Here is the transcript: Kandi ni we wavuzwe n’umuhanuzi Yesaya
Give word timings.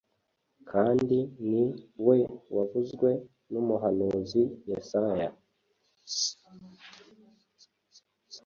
Kandi 0.69 1.17
ni 1.49 1.63
we 2.05 2.17
wavuzwe 2.55 3.09
n’umuhanuzi 3.51 4.43
Yesaya 4.67 5.29